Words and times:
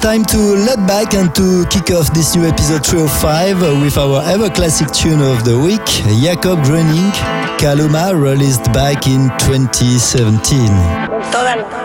Time 0.00 0.24
to 0.24 0.38
load 0.38 0.86
back 0.86 1.12
and 1.14 1.34
to 1.34 1.64
kick 1.68 1.90
off 1.94 2.12
this 2.14 2.34
new 2.34 2.46
episode 2.46 2.84
305 2.86 3.82
with 3.82 3.98
our 3.98 4.22
ever 4.24 4.48
classic 4.48 4.90
tune 4.92 5.20
of 5.20 5.44
the 5.44 5.58
week, 5.58 5.84
Jakob 6.22 6.60
Gröning, 6.60 7.10
Kaluma, 7.58 8.18
released 8.18 8.64
back 8.72 9.06
in 9.06 9.28
2017. 9.38 11.79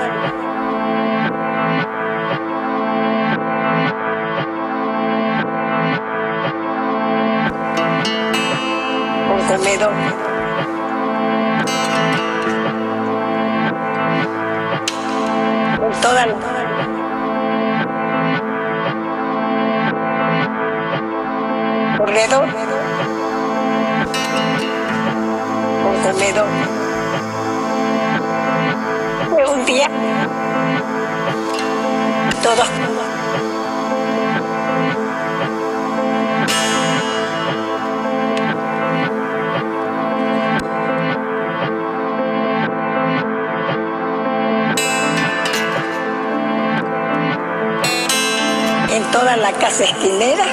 Esquinera, 49.84 50.46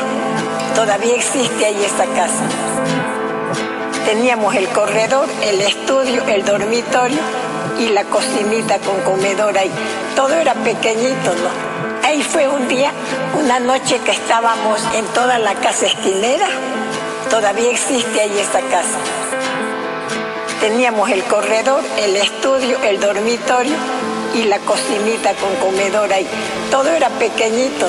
todavía 0.75 1.15
existe 1.15 1.67
ahí 1.67 1.85
esta 1.85 2.07
casa. 2.07 2.45
Teníamos 4.07 4.55
el 4.55 4.69
corredor, 4.69 5.29
el 5.43 5.61
estudio, 5.61 6.25
el 6.27 6.45
dormitorio 6.45 7.19
y 7.79 7.89
la 7.91 8.05
cocinita 8.05 8.79
con 8.79 9.01
comedor 9.03 9.57
ahí. 9.59 9.71
Todo 10.17 10.35
era 10.35 10.55
pequeñito, 10.55 11.35
¿no? 11.35 12.07
Ahí 12.07 12.23
fue 12.23 12.49
un 12.49 12.67
día, 12.69 12.93
una 13.39 13.61
noche 13.61 14.01
que 14.05 14.11
estábamos 14.11 14.81
en 14.95 15.05
toda 15.07 15.39
la 15.39 15.55
casa 15.55 15.87
esquinera. 15.87 16.49
Todavía 17.31 17.71
existe 17.71 18.21
ahí 18.21 18.39
esta 18.39 18.61
casa. 18.61 18.99
Teníamos 20.61 21.11
el 21.11 21.23
corredor, 21.25 21.83
el 21.99 22.17
estudio, 22.17 22.79
el 22.83 23.01
dormitorio 23.01 23.77
y 24.35 24.45
la 24.45 24.59
cocinita 24.61 25.35
con 25.35 25.55
comedor 25.57 26.13
ahí. 26.13 26.27
Todo 26.71 26.89
era 26.91 27.09
pequeñito. 27.11 27.89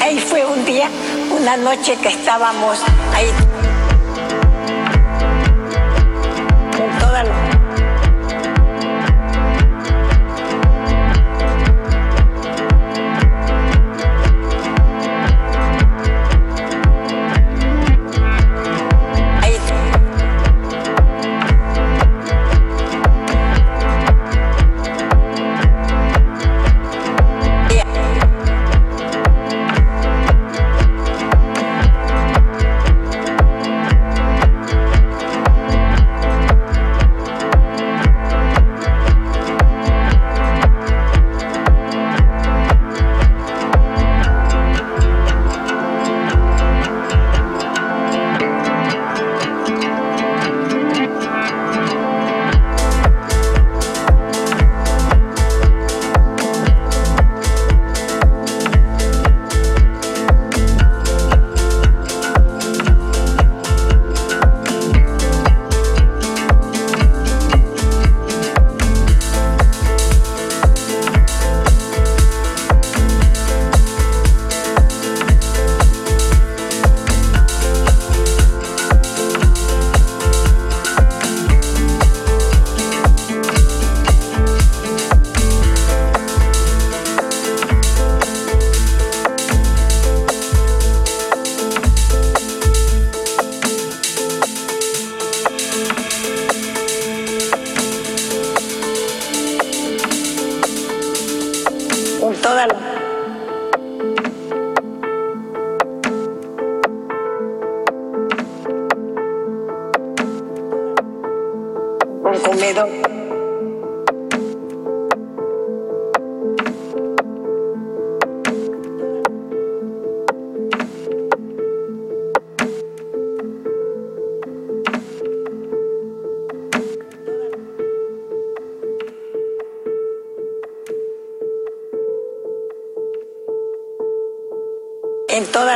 Ahí 0.00 0.18
fue 0.18 0.44
un 0.44 0.64
día, 0.64 0.88
una 1.30 1.56
noche 1.56 1.96
que 1.96 2.08
estábamos 2.08 2.78
ahí. 3.14 3.73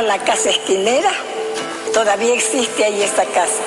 La 0.09 0.17
casa 0.17 0.49
esquinera, 0.49 1.11
todavía 1.93 2.33
existe 2.33 2.83
ahí 2.83 3.03
esta 3.03 3.25
casa. 3.25 3.61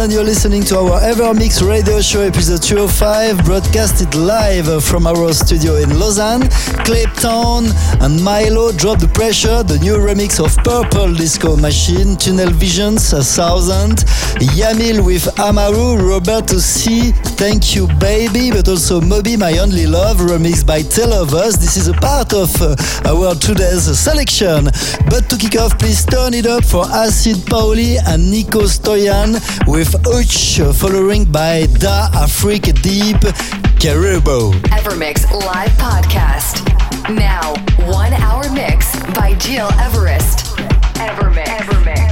And 0.00 0.12
you're 0.12 0.24
listening 0.24 0.62
to 0.62 0.78
our 0.78 1.00
Evermix 1.00 1.66
radio 1.66 2.00
show 2.00 2.20
episode 2.20 2.62
205, 2.62 3.44
broadcasted 3.44 4.14
live 4.14 4.84
from 4.84 5.06
our 5.06 5.32
studio 5.32 5.76
in 5.76 5.98
Lausanne. 5.98 6.48
Clayton 6.84 7.66
and 8.00 8.22
Milo 8.22 8.70
drop 8.72 9.00
the 9.00 9.08
pressure, 9.08 9.62
the 9.62 9.78
new 9.78 9.94
remix 9.94 10.44
of 10.44 10.56
Purple 10.62 11.12
Disco 11.14 11.56
Machine, 11.56 12.16
Tunnel 12.16 12.50
Visions, 12.50 13.12
a 13.12 13.22
thousand, 13.22 14.04
Yamil 14.54 15.04
with 15.04 15.26
Amaru, 15.40 15.96
Roberto 15.96 16.58
C, 16.58 17.12
Thank 17.38 17.76
You 17.76 17.86
Baby, 18.00 18.50
but 18.50 18.66
also 18.68 19.00
Moby, 19.00 19.36
My 19.36 19.58
Only 19.58 19.86
Love, 19.86 20.16
remixed 20.16 20.66
by 20.66 20.82
Tale 20.82 21.12
Of 21.12 21.34
Us. 21.34 21.56
This 21.56 21.76
is 21.76 21.86
a 21.86 21.92
part 21.92 22.34
of 22.34 22.50
uh, 22.60 22.74
our 23.06 23.32
today's 23.36 23.84
selection. 23.96 24.64
But 25.08 25.30
to 25.30 25.36
kick 25.36 25.54
off, 25.54 25.78
please 25.78 26.04
turn 26.04 26.34
it 26.34 26.46
up 26.46 26.64
for 26.64 26.84
Acid 26.86 27.46
Pauli 27.46 27.96
and 27.96 28.28
Nico 28.28 28.62
Stojan 28.62 29.38
with 29.68 29.94
Uch, 30.04 30.58
following 30.76 31.30
by 31.30 31.66
Da 31.78 32.10
Afrique 32.12 32.74
Deep 32.82 33.20
Caribou. 33.78 34.50
Evermix 34.74 35.30
Live 35.30 35.70
Podcast. 35.78 36.66
Now, 37.08 37.54
one 37.86 38.14
hour 38.14 38.50
mix 38.50 38.98
by 39.14 39.34
Gil 39.34 39.70
Everest. 39.78 40.58
Evermix. 40.98 41.44
Evermix. 41.44 42.07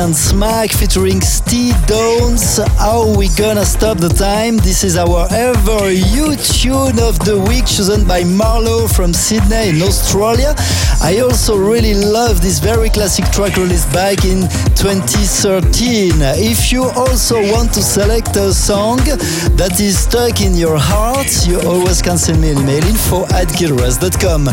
And 0.00 0.16
Smack 0.16 0.70
featuring 0.70 1.20
Steve 1.20 1.76
Downes. 1.86 2.58
How 2.78 3.14
we 3.18 3.28
gonna 3.36 3.66
stop 3.66 3.98
the 3.98 4.08
time? 4.08 4.56
This 4.56 4.82
is 4.82 4.96
our 4.96 5.28
ever 5.30 5.90
you 5.90 6.36
tune 6.36 6.98
of 6.98 7.18
the 7.20 7.38
week 7.48 7.66
chosen 7.66 8.06
by 8.06 8.22
Marlo 8.22 8.88
from 8.88 9.12
Sydney 9.12 9.68
in 9.68 9.82
Australia. 9.82 10.54
I 11.02 11.20
also 11.20 11.56
really 11.56 11.94
love 11.94 12.40
this 12.40 12.58
very 12.60 12.88
classic 12.88 13.26
track 13.26 13.56
released 13.56 13.92
back 13.92 14.24
in 14.24 14.48
2013. 14.76 16.12
If 16.36 16.72
you 16.72 16.84
also 16.96 17.36
want 17.52 17.74
to 17.74 17.82
select 17.82 18.36
a 18.36 18.52
song 18.52 18.98
that 19.60 19.80
is 19.80 19.98
stuck 19.98 20.40
in 20.40 20.54
your 20.54 20.78
heart, 20.78 21.28
you 21.46 21.60
always 21.68 22.00
can 22.00 22.16
send 22.16 22.40
me 22.40 22.50
an 22.50 22.58
email 22.58 22.84
info 22.84 23.24
at 23.36 23.48
gilres.com. 23.48 24.48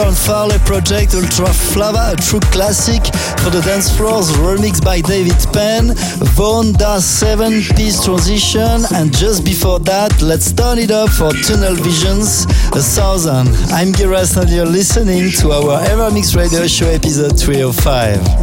And 0.00 0.16
Farley 0.16 0.58
Project 0.60 1.14
Ultra 1.14 1.52
Flava, 1.52 2.14
a 2.14 2.16
true 2.16 2.40
classic 2.52 3.04
for 3.42 3.50
the 3.50 3.60
dance 3.60 3.94
floors, 3.94 4.30
by 4.78 5.00
David 5.00 5.40
Penn, 5.52 5.88
Vonda 6.36 7.00
7 7.00 7.62
piece 7.76 8.04
transition, 8.04 8.84
and 8.94 9.12
just 9.16 9.44
before 9.44 9.80
that, 9.80 10.22
let's 10.22 10.52
turn 10.52 10.78
it 10.78 10.90
up 10.90 11.08
for 11.08 11.32
Tunnel 11.32 11.74
Visions, 11.74 12.44
a 12.76 12.82
thousand. 12.82 13.48
I'm 13.72 13.92
Giras 13.92 14.36
and 14.40 14.50
you're 14.50 14.66
listening 14.66 15.30
to 15.40 15.52
our 15.52 15.80
Ever 15.84 16.10
Evermix 16.10 16.36
Radio 16.36 16.66
Show 16.66 16.88
episode 16.88 17.38
305. 17.38 18.39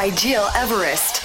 By 0.00 0.08
Gil 0.08 0.48
Everest. 0.54 1.19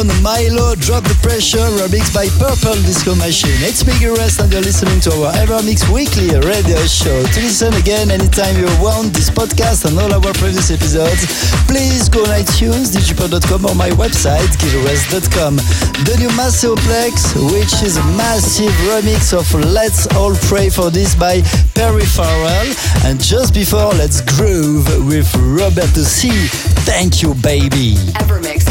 Tone, 0.00 0.08
Mylo, 0.24 0.78
Drop 0.80 1.04
the 1.04 1.16
Pressure, 1.20 1.68
remixed 1.76 2.14
by 2.14 2.28
Purple 2.40 2.80
Disco 2.88 3.14
Machine. 3.14 3.60
It's 3.60 3.82
Gil 3.82 4.12
Everest 4.12 4.40
and 4.40 4.52
you're 4.52 4.62
listening 4.62 5.00
to 5.00 5.10
our 5.24 5.32
EverMix 5.44 5.92
Weekly 5.92 6.32
radio 6.40 6.80
show. 6.86 7.20
To 7.20 7.40
listen 7.40 7.74
again 7.74 8.10
anytime 8.10 8.56
you 8.56 8.64
want 8.80 9.12
this 9.12 9.28
podcast 9.28 9.84
and 9.84 9.98
all 9.98 10.08
our 10.08 10.32
previous 10.40 10.70
episodes, 10.70 11.28
please 11.68 12.08
go 12.08 12.22
on 12.24 12.32
iTunes, 12.40 12.96
digipod.com 12.96 13.66
or 13.66 13.74
my 13.74 13.90
website, 14.00 14.48
gileverest.com. 14.56 15.56
The 16.08 16.16
new 16.16 16.32
Maceo 16.32 16.76
Plex, 16.88 17.36
which 17.52 17.82
is 17.84 17.98
a 17.98 18.04
massive 18.16 18.72
remix 18.88 19.36
of 19.36 19.44
Let's 19.52 20.06
All 20.16 20.34
Pray 20.48 20.70
for 20.70 20.90
This 20.90 21.14
by 21.14 21.42
Perry 21.74 22.06
Farrell. 22.06 22.72
And 23.04 23.20
just 23.20 23.52
before, 23.52 23.92
let's 24.00 24.20
groove 24.22 24.86
with 25.04 25.28
Roberto 25.36 26.00
C. 26.00 26.30
Thank 26.88 27.20
you, 27.20 27.34
baby. 27.34 28.00
Evermix 28.16 28.69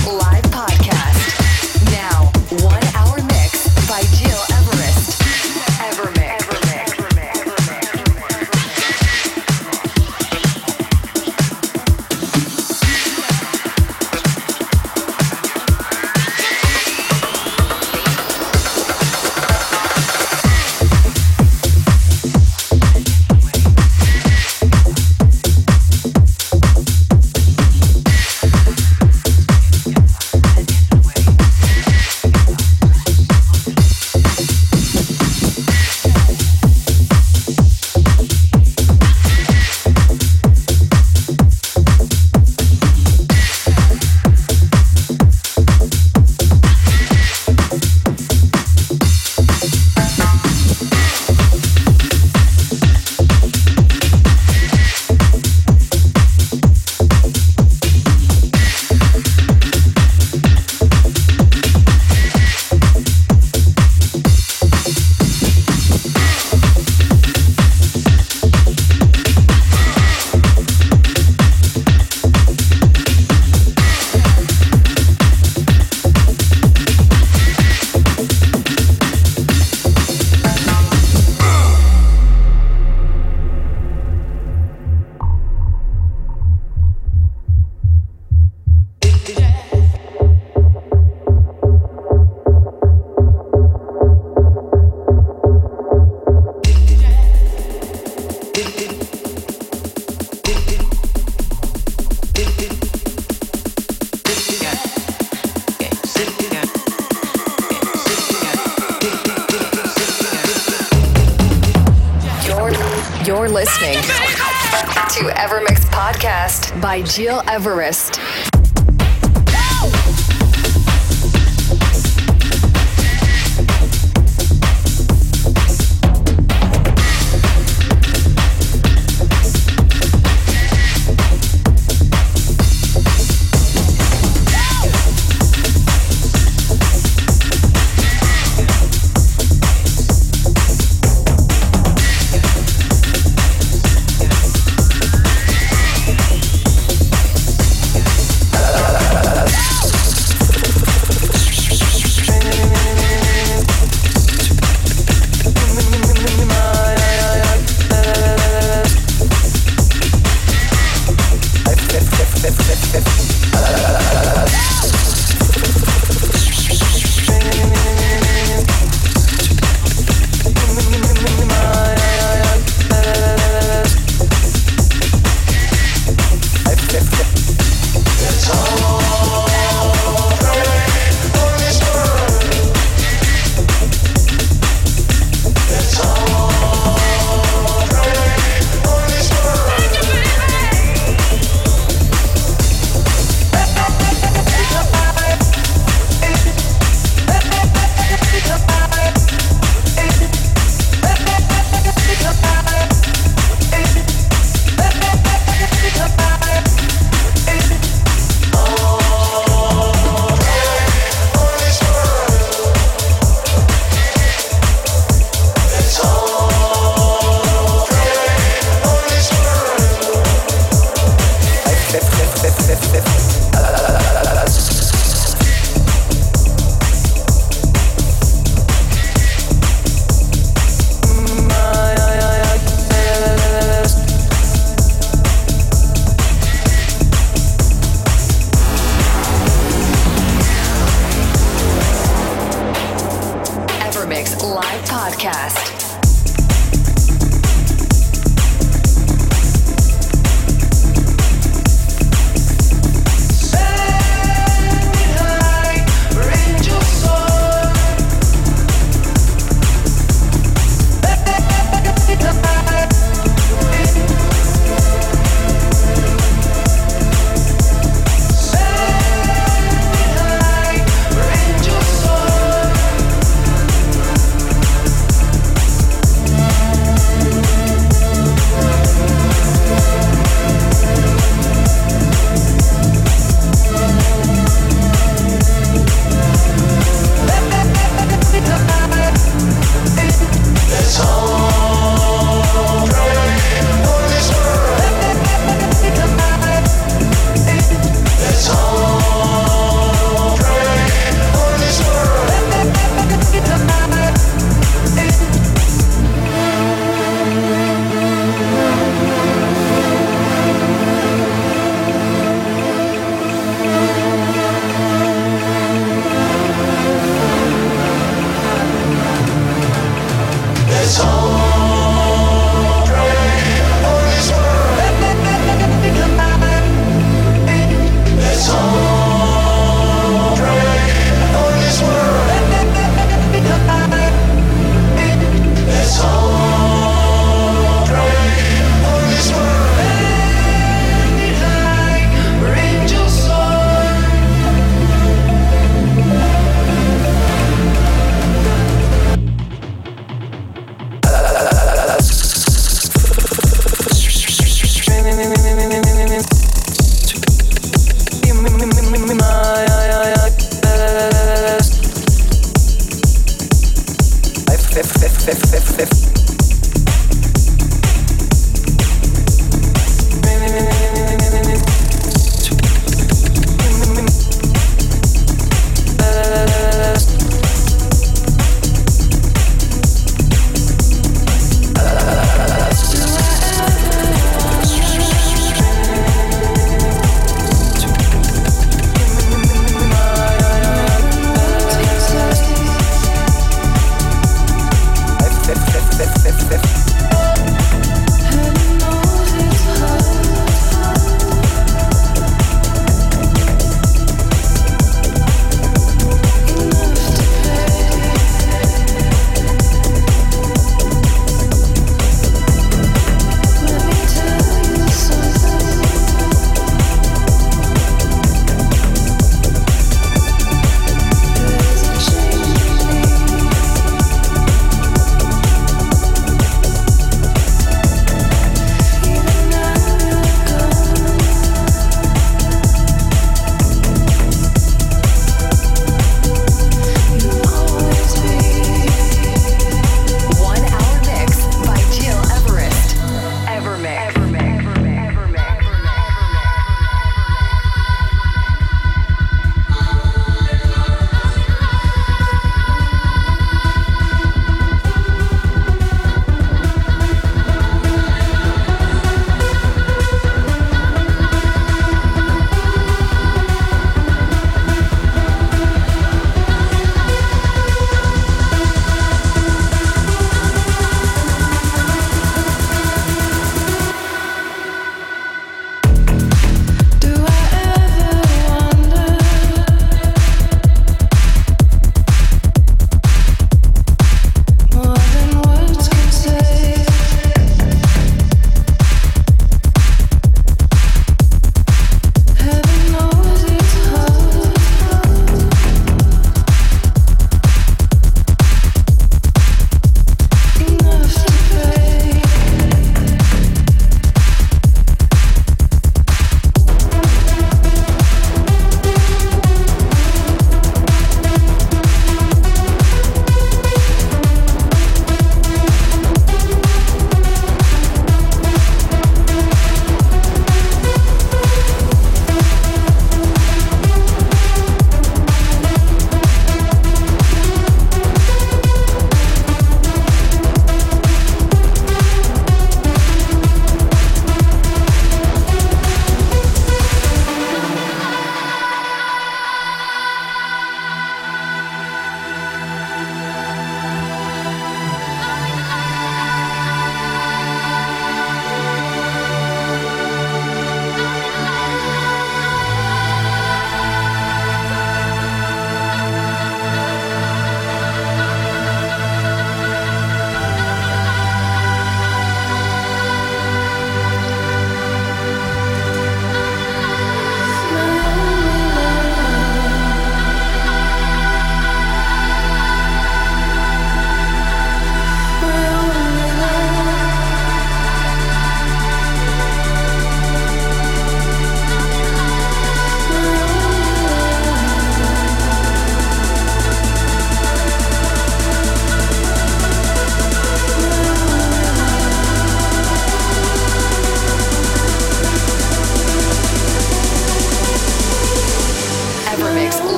Gil 117.16 117.42
Everest. 117.48 117.99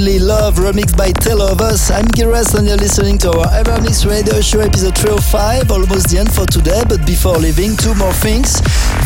Only 0.00 0.18
Love 0.18 0.54
remixed 0.54 0.96
by 0.96 1.12
Tale 1.12 1.42
Of 1.42 1.60
Us. 1.60 1.90
I'm 1.90 2.06
Giras 2.16 2.54
and 2.54 2.66
you're 2.66 2.78
listening 2.78 3.18
to 3.18 3.28
our 3.32 3.48
Evermix 3.48 4.08
Radio 4.08 4.40
Show 4.40 4.60
episode 4.60 4.96
305. 4.96 5.70
Almost 5.70 6.08
the 6.08 6.20
end 6.20 6.32
for 6.32 6.46
today, 6.46 6.82
but 6.88 7.04
before 7.04 7.36
leaving, 7.36 7.76
two 7.76 7.94
more 7.96 8.14
things. 8.14 8.62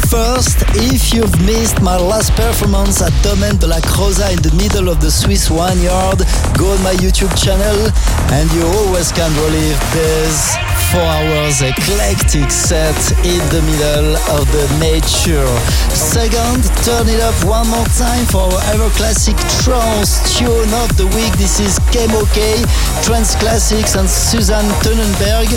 First, 0.07 0.63
if 0.77 1.13
you've 1.13 1.35
missed 1.43 1.83
my 1.83 1.97
last 1.97 2.31
performance 2.35 3.03
at 3.03 3.11
Domaine 3.25 3.57
de 3.57 3.67
la 3.67 3.81
Croza 3.81 4.31
in 4.31 4.39
the 4.47 4.55
middle 4.55 4.89
of 4.89 5.01
the 5.01 5.11
Swiss 5.11 5.51
wine 5.51 5.83
yard, 5.83 6.23
go 6.57 6.71
on 6.71 6.81
my 6.85 6.95
YouTube 7.03 7.35
channel 7.35 7.91
and 8.31 8.47
you 8.53 8.63
always 8.63 9.11
can 9.11 9.35
relive 9.43 9.81
this 9.91 10.64
four 10.91 11.03
hours 11.03 11.63
eclectic 11.63 12.51
set 12.51 12.99
in 13.25 13.41
the 13.55 13.63
middle 13.65 14.17
of 14.35 14.45
the 14.53 14.67
nature. 14.81 15.47
Second, 15.95 16.65
turn 16.83 17.07
it 17.09 17.21
up 17.21 17.37
one 17.45 17.69
more 17.69 17.87
time 17.95 18.25
for 18.27 18.49
our 18.49 18.61
ever 18.75 18.91
classic 18.99 19.37
trance 19.63 20.21
tune 20.37 20.73
of 20.83 20.91
the 20.97 21.07
week. 21.15 21.33
This 21.39 21.61
is 21.61 21.79
OK, 21.95 22.63
Trance 23.03 23.35
Classics 23.37 23.95
and 23.95 24.09
Susanne 24.09 24.69
Tönenberg 24.83 25.49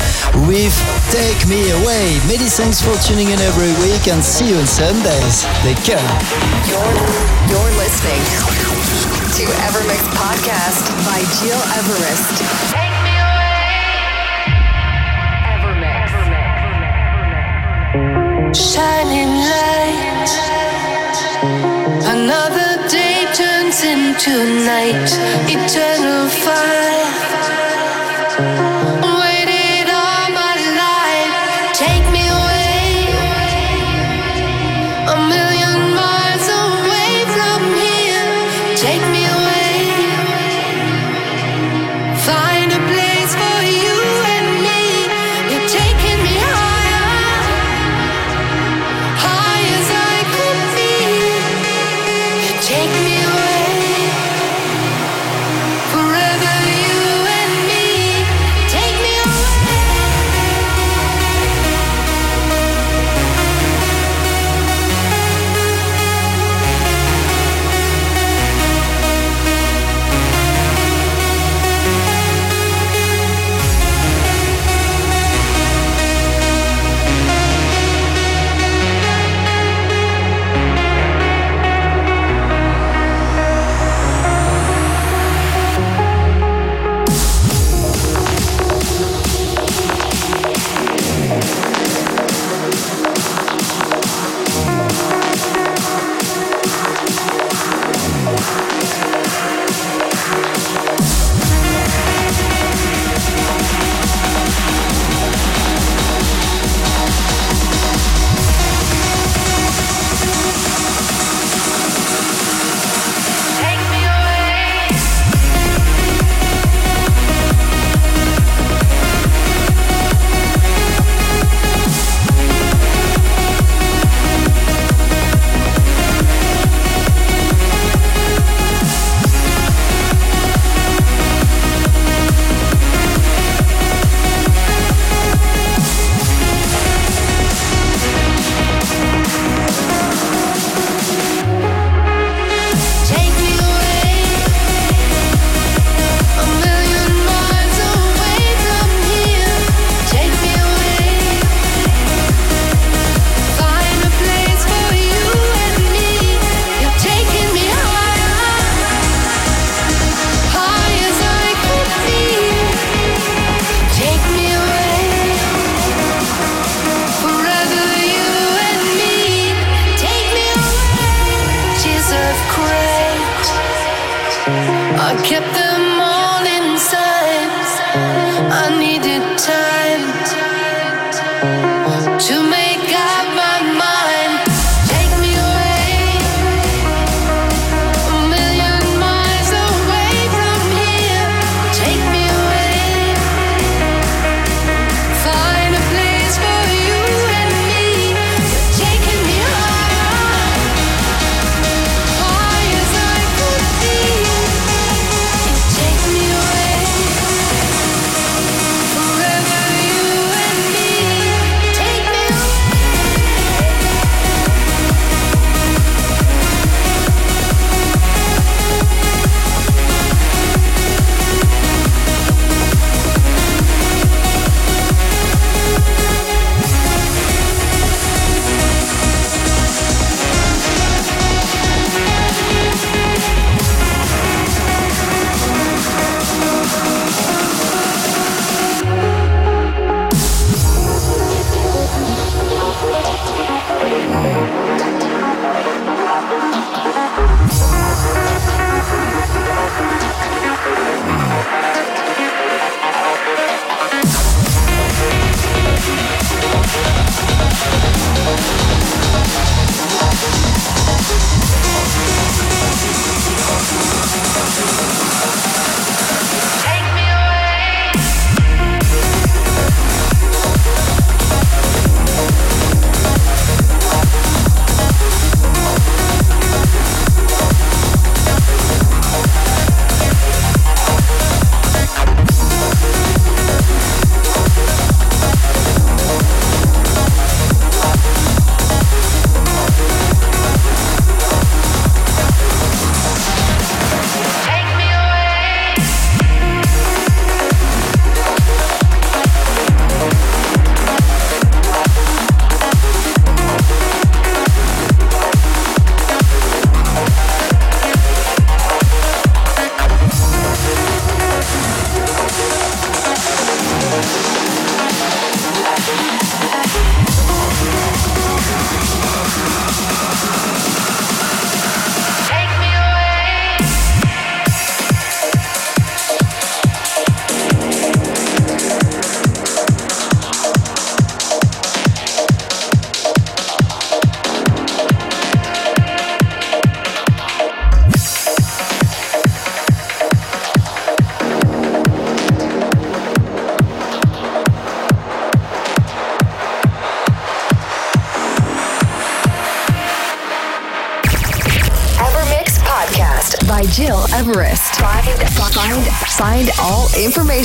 with 0.48 0.76
Take 1.12 1.42
Me 1.50 1.72
Away. 1.82 2.20
Many 2.28 2.48
thanks 2.48 2.82
for 2.82 2.96
tuning 3.04 3.30
in 3.30 3.40
every 3.40 3.74
week 3.84 4.08
and 4.08 4.24
see 4.24 4.50
you 4.50 4.58
on 4.58 4.68
Sundays. 4.68 5.44
Take 5.64 5.82
care. 5.84 6.08
You're, 6.70 6.94
you're 7.50 7.74
listening 7.82 8.24
to 9.36 9.44
Evermix 9.66 10.02
Podcast 10.16 10.86
by 11.06 11.20
Gil 11.42 11.62
Everest. 11.80 12.87
Shining 18.58 19.38
light. 19.38 20.30
Another 22.10 22.90
day 22.90 23.24
turns 23.36 23.84
into 23.84 24.66
night. 24.66 25.14
Eternal 25.48 26.28
fire. 26.28 27.27